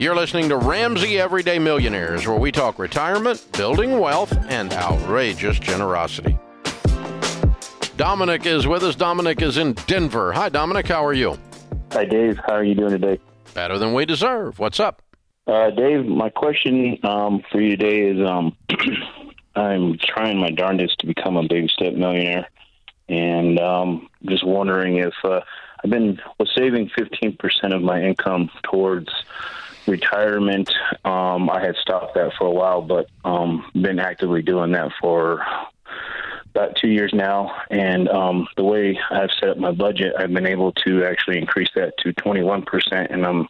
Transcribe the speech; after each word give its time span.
You're 0.00 0.14
listening 0.14 0.48
to 0.50 0.56
Ramsey 0.56 1.18
Everyday 1.18 1.58
Millionaires, 1.58 2.24
where 2.24 2.38
we 2.38 2.52
talk 2.52 2.78
retirement, 2.78 3.44
building 3.54 3.98
wealth, 3.98 4.32
and 4.48 4.72
outrageous 4.72 5.58
generosity. 5.58 6.38
Dominic 7.96 8.46
is 8.46 8.68
with 8.68 8.84
us. 8.84 8.94
Dominic 8.94 9.42
is 9.42 9.56
in 9.56 9.72
Denver. 9.88 10.32
Hi, 10.32 10.50
Dominic. 10.50 10.86
How 10.86 11.04
are 11.04 11.14
you? 11.14 11.36
Hi, 11.90 12.04
Dave. 12.04 12.38
How 12.46 12.52
are 12.52 12.62
you 12.62 12.76
doing 12.76 12.92
today? 12.92 13.18
Better 13.54 13.76
than 13.76 13.92
we 13.92 14.06
deserve. 14.06 14.60
What's 14.60 14.78
up? 14.78 15.02
Uh, 15.48 15.70
Dave, 15.70 16.06
my 16.06 16.28
question 16.30 16.96
um, 17.02 17.42
for 17.50 17.60
you 17.60 17.76
today 17.76 18.02
is 18.02 18.24
um, 18.24 18.56
I'm 19.56 19.98
trying 19.98 20.38
my 20.38 20.52
darndest 20.52 21.00
to 21.00 21.08
become 21.08 21.36
a 21.36 21.42
baby 21.42 21.66
step 21.72 21.94
millionaire, 21.94 22.48
and 23.08 23.58
um, 23.58 24.08
just 24.26 24.46
wondering 24.46 24.98
if 24.98 25.14
uh, 25.24 25.40
I've 25.82 25.90
been 25.90 26.20
was 26.38 26.52
saving 26.56 26.88
15% 26.96 27.74
of 27.74 27.82
my 27.82 28.00
income 28.00 28.48
towards 28.62 29.08
retirement. 29.88 30.70
Um, 31.04 31.50
I 31.50 31.60
had 31.60 31.76
stopped 31.76 32.14
that 32.14 32.32
for 32.38 32.46
a 32.46 32.50
while, 32.50 32.82
but 32.82 33.08
um, 33.24 33.64
been 33.74 33.98
actively 33.98 34.42
doing 34.42 34.72
that 34.72 34.92
for 35.00 35.44
about 36.54 36.76
two 36.76 36.88
years 36.88 37.12
now. 37.12 37.52
And 37.70 38.08
um, 38.08 38.48
the 38.56 38.64
way 38.64 38.98
I've 39.10 39.30
set 39.40 39.50
up 39.50 39.58
my 39.58 39.72
budget, 39.72 40.14
I've 40.18 40.32
been 40.32 40.46
able 40.46 40.72
to 40.86 41.04
actually 41.04 41.38
increase 41.38 41.70
that 41.74 41.94
to 41.98 42.12
21%. 42.12 43.12
And 43.12 43.24
I'm 43.24 43.48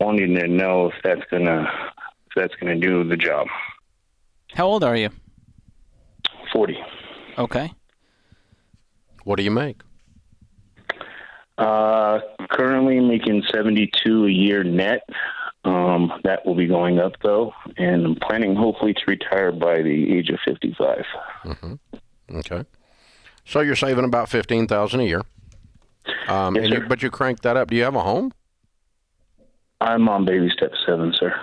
wanting 0.00 0.34
to 0.34 0.48
know 0.48 0.88
if 0.88 0.94
that's 1.02 1.24
gonna 1.30 1.66
if 2.26 2.32
that's 2.36 2.54
gonna 2.56 2.78
do 2.78 3.04
the 3.04 3.16
job. 3.16 3.46
How 4.54 4.66
old 4.66 4.84
are 4.84 4.96
you? 4.96 5.10
40. 6.52 6.78
Okay. 7.38 7.72
What 9.24 9.36
do 9.36 9.42
you 9.42 9.50
make? 9.50 9.82
Uh, 11.58 12.20
currently 12.50 13.00
making 13.00 13.42
72 13.52 14.26
a 14.26 14.30
year 14.30 14.62
net. 14.62 15.02
Um, 15.68 16.12
that 16.24 16.46
will 16.46 16.54
be 16.54 16.66
going 16.66 16.98
up 16.98 17.12
though, 17.22 17.52
and 17.76 18.06
I'm 18.06 18.14
planning 18.16 18.54
hopefully 18.56 18.94
to 18.94 19.00
retire 19.06 19.52
by 19.52 19.82
the 19.82 20.16
age 20.16 20.30
of 20.30 20.38
55. 20.46 21.04
Okay. 22.34 22.64
So 23.44 23.60
you're 23.60 23.76
saving 23.76 24.04
about 24.04 24.28
fifteen 24.28 24.66
thousand 24.66 25.00
a 25.00 25.04
year. 25.04 25.22
Um, 26.28 26.54
Yes, 26.56 26.64
and 26.64 26.74
you, 26.74 26.80
but 26.88 27.02
you 27.02 27.10
crank 27.10 27.40
that 27.42 27.56
up. 27.56 27.68
Do 27.70 27.76
you 27.76 27.84
have 27.84 27.94
a 27.94 28.00
home? 28.00 28.32
I'm 29.80 30.08
on 30.08 30.24
baby 30.24 30.50
step 30.50 30.72
seven, 30.86 31.12
sir. 31.18 31.34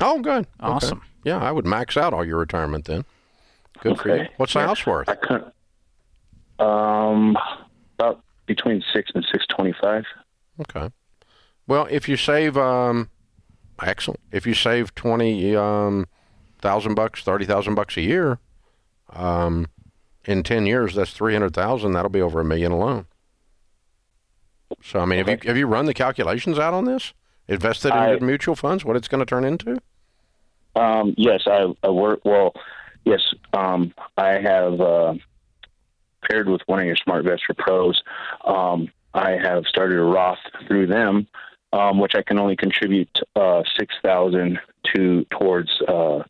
Oh, 0.00 0.20
good. 0.20 0.40
Okay. 0.40 0.46
Awesome. 0.60 1.02
Yeah, 1.24 1.38
I 1.38 1.52
would 1.52 1.66
max 1.66 1.96
out 1.96 2.14
all 2.14 2.24
your 2.24 2.38
retirement 2.38 2.84
then. 2.86 3.04
Good 3.80 3.98
for 3.98 4.08
you. 4.08 4.14
Okay. 4.14 4.30
What's 4.36 4.52
the 4.54 4.60
Yeah. 4.60 4.66
house 4.66 4.86
worth? 4.86 5.08
I 5.08 5.14
couldn't. 5.16 5.52
Um, 6.58 7.36
about 7.98 8.22
between 8.46 8.82
six 8.92 9.10
and 9.14 9.24
six 9.30 9.44
twenty-five. 9.48 10.04
Okay. 10.60 10.90
Well, 11.66 11.86
if 11.90 12.08
you 12.08 12.16
save, 12.16 12.56
um, 12.56 13.08
excellent. 13.82 14.20
If 14.32 14.46
you 14.46 14.54
save 14.54 14.94
twenty 14.94 15.56
um, 15.56 16.06
thousand 16.60 16.94
bucks, 16.94 17.22
thirty 17.22 17.44
thousand 17.44 17.74
bucks 17.74 17.96
a 17.96 18.02
year, 18.02 18.38
um, 19.10 19.68
in 20.24 20.42
ten 20.42 20.66
years, 20.66 20.94
that's 20.94 21.12
three 21.12 21.32
hundred 21.32 21.54
thousand. 21.54 21.92
That'll 21.92 22.10
be 22.10 22.22
over 22.22 22.40
a 22.40 22.44
million 22.44 22.72
alone. 22.72 23.06
So, 24.82 25.00
I 25.00 25.04
mean, 25.04 25.18
have 25.18 25.28
you 25.28 25.38
have 25.48 25.56
you 25.56 25.66
run 25.66 25.86
the 25.86 25.94
calculations 25.94 26.58
out 26.58 26.74
on 26.74 26.84
this? 26.84 27.12
Invested 27.48 27.88
in 27.88 27.94
I- 27.94 28.12
good 28.12 28.22
mutual 28.22 28.54
funds, 28.54 28.84
what 28.84 28.96
it's 28.96 29.08
going 29.08 29.18
to 29.18 29.26
turn 29.26 29.44
into? 29.44 29.80
Um, 30.76 31.14
yes, 31.16 31.40
I, 31.46 31.66
I 31.82 31.90
work. 31.90 32.20
Well, 32.24 32.52
yes, 33.04 33.20
um, 33.52 33.92
I 34.16 34.38
have 34.38 34.80
uh, 34.80 35.14
paired 36.30 36.48
with 36.48 36.60
one 36.66 36.78
of 36.78 36.86
your 36.86 36.94
SmartVestor 36.94 37.56
Pros. 37.58 38.00
Um, 38.44 38.88
I 39.12 39.32
have 39.32 39.64
started 39.66 39.98
a 39.98 40.02
Roth 40.02 40.38
through 40.68 40.86
them, 40.86 41.26
um, 41.72 41.98
which 41.98 42.14
I 42.14 42.22
can 42.22 42.38
only 42.38 42.56
contribute 42.56 43.10
uh, 43.36 43.62
six 43.78 43.94
thousand 44.02 44.58
to 44.94 45.24
towards 45.30 45.70
uh, 45.86 46.22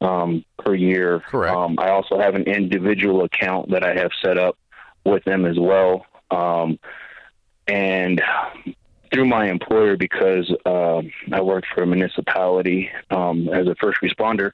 um, 0.00 0.44
per 0.58 0.74
year. 0.74 1.20
Correct. 1.20 1.54
Um, 1.56 1.76
I 1.78 1.90
also 1.90 2.18
have 2.18 2.34
an 2.34 2.42
individual 2.44 3.24
account 3.24 3.70
that 3.70 3.82
I 3.84 3.94
have 3.94 4.10
set 4.22 4.38
up 4.38 4.56
with 5.04 5.24
them 5.24 5.44
as 5.46 5.58
well, 5.58 6.04
um, 6.30 6.78
and 7.68 8.20
through 9.12 9.26
my 9.26 9.48
employer 9.48 9.96
because 9.96 10.52
um, 10.66 11.10
I 11.32 11.40
work 11.40 11.64
for 11.74 11.82
a 11.84 11.86
municipality 11.86 12.90
um, 13.10 13.48
as 13.48 13.66
a 13.68 13.74
first 13.80 13.98
responder. 14.02 14.50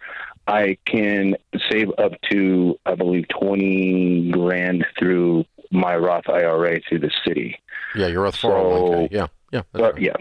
I 0.46 0.76
can 0.84 1.36
save 1.70 1.88
up 1.98 2.12
to, 2.30 2.78
I 2.84 2.94
believe, 2.94 3.26
twenty 3.28 4.30
grand 4.30 4.84
through 4.98 5.44
my 5.70 5.96
Roth 5.96 6.28
IRA 6.28 6.80
through 6.86 6.98
the 6.98 7.10
city. 7.26 7.58
Yeah, 7.94 8.08
you're 8.08 8.26
a 8.26 8.32
So- 8.32 8.48
401k. 8.50 9.08
Yeah, 9.10 9.26
yeah. 9.52 9.62
But 9.72 9.94
right. 9.94 10.02
yeah, 10.02 10.16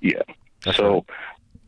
yeah. 0.00 0.22
That's 0.64 0.76
so 0.76 1.04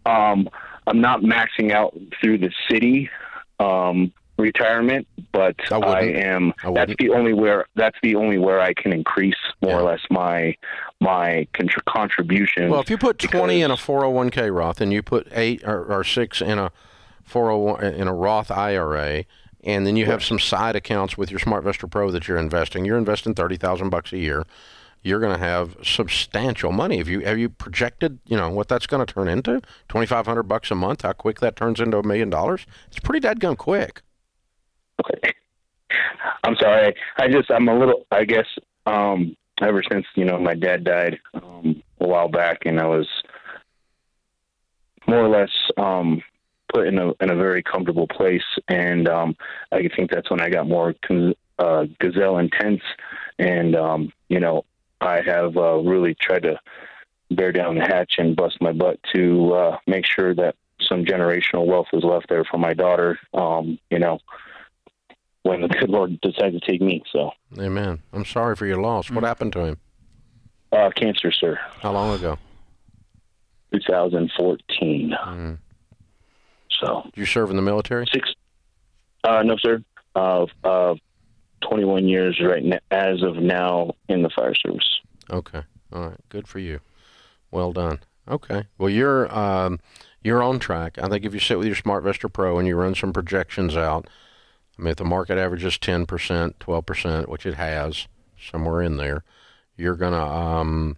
um, 0.07 0.49
I'm 0.87 1.01
not 1.01 1.21
maxing 1.21 1.73
out 1.73 1.97
through 2.21 2.39
the 2.39 2.51
city 2.71 3.11
um, 3.59 4.13
retirement, 4.39 5.07
but 5.33 5.57
I 5.71 5.77
I, 5.77 6.01
am. 6.03 6.53
I 6.65 6.73
that's 6.73 6.95
the 6.99 7.11
only 7.11 7.33
where 7.33 7.67
that's 7.77 7.97
the 8.03 8.17
only 8.17 8.39
where 8.39 8.61
I 8.61 8.73
can 8.73 8.93
increase 8.93 9.37
more 9.63 9.81
or 9.81 9.83
less 9.83 10.01
my 10.11 10.57
my 11.01 11.47
contr- 11.55 11.85
contributions. 11.87 12.71
Well, 12.71 12.81
if 12.81 12.91
you 12.91 12.99
put 12.99 13.19
twenty 13.19 13.63
in 13.63 13.71
a 13.71 13.77
four 13.77 14.01
hundred 14.01 14.15
one 14.15 14.31
k 14.31 14.51
Roth, 14.51 14.81
and 14.81 14.93
you 14.93 15.03
put 15.03 15.29
eight 15.33 15.63
or, 15.65 15.85
or 15.85 16.05
six 16.05 16.41
in 16.41 16.59
a 16.59 16.73
four 17.23 17.51
hundred 17.51 17.59
one 17.59 17.85
in 17.85 18.09
a 18.09 18.15
Roth 18.15 18.51
IRA, 18.51 19.25
and 19.63 19.87
then 19.87 19.97
you 19.97 20.07
have 20.07 20.25
some 20.25 20.39
side 20.39 20.77
accounts 20.77 21.17
with 21.17 21.31
your 21.31 21.41
SmartVestor 21.41 21.91
Pro 21.91 22.11
that 22.11 22.27
you're 22.27 22.39
investing, 22.39 22.85
you're 22.85 22.99
investing 22.99 23.35
thirty 23.35 23.57
thousand 23.57 23.91
bucks 23.91 24.13
a 24.13 24.19
year. 24.19 24.45
You're 25.03 25.21
going 25.21 25.33
to 25.33 25.43
have 25.43 25.77
substantial 25.83 26.73
money. 26.73 26.99
Have 26.99 27.09
you 27.09 27.21
have 27.21 27.39
you 27.39 27.49
projected, 27.49 28.19
you 28.27 28.37
know, 28.37 28.51
what 28.51 28.69
that's 28.69 28.87
going 28.87 29.05
to 29.05 29.13
turn 29.13 29.29
into? 29.29 29.63
Twenty 29.89 30.07
five 30.07 30.27
hundred 30.27 30.45
bucks 30.45 30.71
a 30.71 30.75
month. 30.75 31.03
How 31.03 31.13
quick 31.13 31.41
that 31.41 31.57
turns 31.57 31.81
into 31.81 31.99
a 31.99 32.03
million 32.03 32.29
dollars? 32.29 32.67
It's 32.89 33.01
pretty 33.01 33.21
dead 33.21 33.41
dadgum 33.41 33.57
quick. 33.57 34.03
Okay. 35.01 35.33
I'm 36.45 36.57
sorry. 36.57 36.95
I 37.17 37.29
just 37.29 37.51
I'm 37.51 37.69
a 37.69 37.79
little. 37.79 38.07
I 38.11 38.25
guess 38.25 38.47
um, 38.87 39.37
ever 39.61 39.83
since 39.91 40.07
you 40.15 40.25
know 40.25 40.39
my 40.39 40.55
dad 40.55 40.85
died 40.85 41.19
um, 41.35 41.83
a 42.01 42.07
while 42.07 42.29
back, 42.29 42.59
and 42.67 42.81
I 42.81 42.87
was 42.87 43.09
more 45.07 45.25
or 45.25 45.29
less 45.29 45.51
um, 45.77 46.23
put 46.73 46.87
in 46.87 46.99
a 46.99 47.13
in 47.21 47.31
a 47.31 47.37
very 47.37 47.63
comfortable 47.63 48.07
place, 48.07 48.43
and 48.69 49.09
um, 49.09 49.37
I 49.73 49.89
think 49.97 50.11
that's 50.11 50.31
when 50.31 50.41
I 50.41 50.51
got 50.51 50.69
more 50.69 50.95
uh, 51.59 51.87
gazelle 51.99 52.39
intense, 52.39 52.83
and 53.39 53.77
um, 53.77 54.13
you 54.29 54.41
know 54.41 54.65
I 55.01 55.21
have 55.23 55.57
uh, 55.57 55.77
really 55.79 56.15
tried 56.15 56.43
to 56.43 56.59
bear 57.31 57.53
down 57.53 57.77
the 57.77 57.83
hatch 57.85 58.15
and 58.19 58.37
bust 58.37 58.59
my 58.61 58.73
butt 58.73 58.99
to 59.15 59.53
uh, 59.55 59.79
make 59.87 60.05
sure 60.07 60.35
that 60.35 60.57
some 60.83 61.05
generational 61.05 61.67
wealth 61.67 61.87
is 61.93 62.03
left 62.05 62.29
there 62.29 62.45
for 62.45 62.59
my 62.59 62.75
daughter. 62.75 63.19
Um, 63.35 63.79
you 63.91 63.99
know, 63.99 64.19
when 65.43 65.63
the 65.63 65.69
good 65.69 65.89
Lord 65.89 66.21
decides 66.21 66.59
to 66.59 66.61
take 66.61 66.83
me. 66.83 67.03
So, 67.13 67.31
Amen. 67.59 68.01
I'm 68.13 68.25
sorry 68.25 68.57
for 68.57 68.67
your 68.67 68.81
loss. 68.81 69.11
What 69.11 69.25
happened 69.25 69.53
to 69.55 69.61
him? 69.65 69.79
uh, 70.73 70.91
cancer, 70.95 71.33
sir, 71.33 71.59
How 71.81 71.93
long 71.93 72.15
ago? 72.17 72.39
2014. 73.73 75.15
Mm. 75.27 75.59
So, 76.81 77.03
Did 77.07 77.17
you 77.17 77.27
serve 77.27 77.51
in 77.51 77.57
the 77.57 77.63
military? 77.63 78.07
six, 78.13 78.33
uh, 79.25 79.43
no, 79.43 79.57
sir, 79.59 79.83
uh, 80.15 80.47
uh, 80.65 80.95
21 81.71 82.09
years 82.09 82.41
right 82.45 82.65
now, 82.65 82.79
as 82.91 83.23
of 83.23 83.37
now 83.37 83.93
in 84.09 84.23
the 84.23 84.31
fire 84.31 84.55
service. 84.55 85.01
Okay. 85.31 85.63
All 85.93 86.09
right. 86.09 86.21
Good 86.29 86.49
for 86.49 86.59
you. 86.59 86.81
Well 87.51 87.73
done. 87.73 88.01
Okay. 88.29 88.65
Well, 88.79 88.91
you're 88.91 89.33
um, 89.37 89.81
you're 90.23 90.43
on 90.43 90.59
track. 90.59 90.99
I 91.01 91.09
think 91.09 91.25
if 91.25 91.33
you 91.33 91.41
sit 91.41 91.59
with 91.59 91.67
your 91.67 91.77
SmartVestor 91.77 92.33
Pro 92.33 92.59
and 92.59 92.67
you 92.67 92.77
run 92.77 92.95
some 92.95 93.13
projections 93.13 93.77
out, 93.77 94.09
I 94.79 94.83
mean, 94.83 94.91
if 94.93 94.97
the 94.97 95.05
market 95.05 95.39
averages 95.39 95.79
ten 95.79 96.07
percent, 96.07 96.59
twelve 96.61 96.87
percent, 96.87 97.29
which 97.29 97.47
it 97.47 97.55
has 97.55 98.07
somewhere 98.41 98.83
in 98.83 98.97
there, 98.97 99.25
you're 99.77 99.97
gonna, 99.97 100.25
um, 100.25 100.97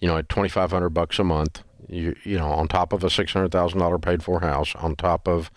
you 0.00 0.08
know, 0.08 0.16
at 0.16 0.28
twenty 0.28 0.48
five 0.48 0.70
hundred 0.70 0.90
bucks 0.90 1.18
a 1.18 1.24
month, 1.24 1.62
you 1.88 2.14
you 2.24 2.38
know, 2.38 2.48
on 2.48 2.68
top 2.68 2.92
of 2.92 3.04
a 3.04 3.10
six 3.10 3.32
hundred 3.32 3.52
thousand 3.52 3.78
dollar 3.78 3.98
paid 3.98 4.22
for 4.22 4.40
house, 4.40 4.74
on 4.76 4.96
top 4.96 5.28
of 5.28 5.50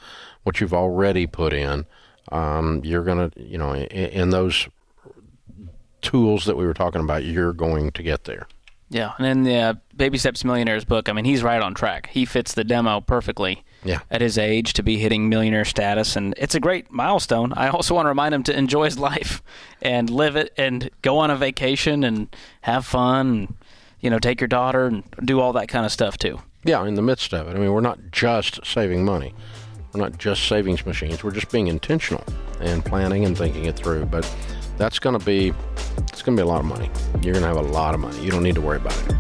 what 0.43 0.59
you've 0.59 0.73
already 0.73 1.27
put 1.27 1.53
in, 1.53 1.85
um, 2.31 2.81
you're 2.83 3.03
gonna, 3.03 3.31
you 3.35 3.57
know, 3.57 3.73
in, 3.73 3.87
in 3.87 4.29
those 4.29 4.67
tools 6.01 6.45
that 6.45 6.55
we 6.57 6.65
were 6.65 6.73
talking 6.73 7.01
about, 7.01 7.23
you're 7.23 7.53
going 7.53 7.91
to 7.91 8.03
get 8.03 8.25
there. 8.25 8.47
Yeah, 8.89 9.13
and 9.17 9.27
in 9.27 9.43
the 9.43 9.55
uh, 9.55 9.73
Baby 9.95 10.17
Steps 10.17 10.45
Millionaires 10.45 10.85
book, 10.85 11.09
I 11.09 11.13
mean, 11.13 11.25
he's 11.25 11.43
right 11.43 11.61
on 11.61 11.73
track. 11.73 12.09
He 12.11 12.23
fits 12.23 12.53
the 12.53 12.63
demo 12.63 13.01
perfectly. 13.01 13.63
Yeah. 13.83 13.99
At 14.09 14.21
his 14.21 14.37
age, 14.37 14.73
to 14.73 14.83
be 14.83 14.97
hitting 14.97 15.29
millionaire 15.29 15.63
status, 15.63 16.15
and 16.15 16.33
it's 16.37 16.55
a 16.55 16.59
great 16.59 16.91
milestone. 16.91 17.53
I 17.53 17.67
also 17.67 17.93
want 17.93 18.05
to 18.05 18.09
remind 18.09 18.33
him 18.33 18.43
to 18.43 18.57
enjoy 18.57 18.85
his 18.85 18.97
life 18.97 19.41
and 19.81 20.09
live 20.09 20.35
it, 20.35 20.51
and 20.57 20.89
go 21.01 21.19
on 21.19 21.29
a 21.29 21.35
vacation 21.35 22.03
and 22.03 22.35
have 22.61 22.85
fun. 22.85 23.27
And, 23.27 23.55
you 23.99 24.09
know, 24.09 24.19
take 24.19 24.41
your 24.41 24.47
daughter 24.47 24.85
and 24.87 25.03
do 25.23 25.39
all 25.39 25.53
that 25.53 25.67
kind 25.67 25.85
of 25.85 25.91
stuff 25.91 26.17
too. 26.17 26.39
Yeah, 26.63 26.85
in 26.85 26.95
the 26.95 27.01
midst 27.01 27.33
of 27.33 27.47
it. 27.47 27.55
I 27.55 27.59
mean, 27.59 27.71
we're 27.71 27.81
not 27.81 27.99
just 28.11 28.65
saving 28.65 29.05
money. 29.05 29.33
We're 29.93 30.01
not 30.01 30.17
just 30.17 30.47
savings 30.47 30.85
machines. 30.85 31.23
We're 31.23 31.31
just 31.31 31.51
being 31.51 31.67
intentional 31.67 32.23
and 32.59 32.83
planning 32.83 33.25
and 33.25 33.37
thinking 33.37 33.65
it 33.65 33.75
through. 33.75 34.05
But 34.05 34.31
that's 34.77 34.99
going 34.99 35.17
to 35.17 35.25
be 35.25 35.53
it's 36.09 36.21
going 36.21 36.37
to 36.37 36.43
be 36.43 36.47
a 36.47 36.49
lot 36.49 36.59
of 36.59 36.65
money. 36.65 36.89
You're 37.21 37.33
going 37.33 37.43
to 37.43 37.47
have 37.47 37.57
a 37.57 37.61
lot 37.61 37.93
of 37.93 37.99
money. 37.99 38.19
You 38.23 38.31
don't 38.31 38.43
need 38.43 38.55
to 38.55 38.61
worry 38.61 38.77
about 38.77 38.97
it. 39.07 39.15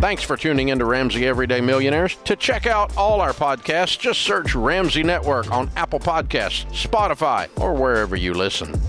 Thanks 0.00 0.22
for 0.22 0.36
tuning 0.36 0.68
in 0.68 0.78
to 0.78 0.84
Ramsey 0.84 1.26
Everyday 1.26 1.60
Millionaires. 1.60 2.16
To 2.24 2.36
check 2.36 2.66
out 2.66 2.96
all 2.96 3.20
our 3.20 3.32
podcasts, 3.32 3.98
just 3.98 4.20
search 4.20 4.54
Ramsey 4.54 5.02
Network 5.02 5.50
on 5.50 5.68
Apple 5.74 5.98
Podcasts, 5.98 6.66
Spotify, 6.70 7.48
or 7.60 7.74
wherever 7.74 8.14
you 8.14 8.32
listen. 8.32 8.80